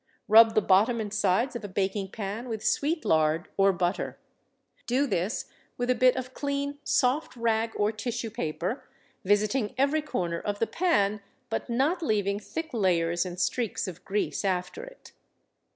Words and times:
Rub 0.27 0.55
the 0.55 0.63
bottom 0.63 0.99
and 0.99 1.13
sides 1.13 1.55
of 1.55 1.63
a 1.63 1.67
baking 1.67 2.09
pan 2.09 2.49
with 2.49 2.65
sweet 2.65 3.05
lard 3.05 3.49
or 3.55 3.71
butter. 3.71 4.17
Do 4.87 5.05
this 5.05 5.45
with 5.77 5.91
a 5.91 5.93
bit 5.93 6.15
of 6.15 6.33
clean 6.33 6.79
soft 6.83 7.35
rag 7.35 7.73
or 7.75 7.91
tissue 7.91 8.31
paper, 8.31 8.83
visiting 9.23 9.75
every 9.77 10.01
corner 10.01 10.39
of 10.39 10.57
the 10.57 10.65
pan, 10.65 11.21
but 11.51 11.69
not 11.69 12.01
leaving 12.01 12.39
thick 12.39 12.73
layers 12.73 13.27
and 13.27 13.39
streaks 13.39 13.87
of 13.87 14.03
grease 14.03 14.43
after 14.43 14.83
it. 14.83 15.11